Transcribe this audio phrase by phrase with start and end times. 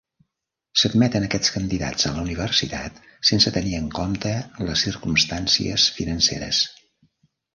[0.83, 2.97] S'admeten aquests candidats a la universitat
[3.31, 4.33] sense tenir en comte
[4.69, 6.63] les circumstancies financeres.